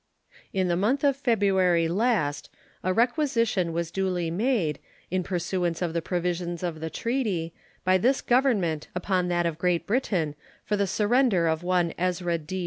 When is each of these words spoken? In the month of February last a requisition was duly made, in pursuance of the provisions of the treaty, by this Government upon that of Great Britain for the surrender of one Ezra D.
In 0.51 0.67
the 0.67 0.75
month 0.75 1.03
of 1.03 1.15
February 1.15 1.87
last 1.87 2.49
a 2.83 2.91
requisition 2.91 3.71
was 3.71 3.91
duly 3.91 4.31
made, 4.31 4.79
in 5.11 5.21
pursuance 5.21 5.79
of 5.79 5.93
the 5.93 6.01
provisions 6.01 6.63
of 6.63 6.79
the 6.79 6.89
treaty, 6.89 7.53
by 7.83 7.99
this 7.99 8.19
Government 8.19 8.87
upon 8.95 9.27
that 9.27 9.45
of 9.45 9.59
Great 9.59 9.85
Britain 9.85 10.33
for 10.65 10.75
the 10.75 10.87
surrender 10.87 11.45
of 11.47 11.61
one 11.61 11.93
Ezra 11.99 12.39
D. 12.39 12.59